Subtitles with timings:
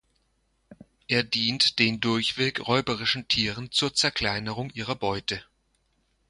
[1.07, 5.43] Er dient den durchweg räuberischen Tieren zur Zerkleinerung ihrer Beute.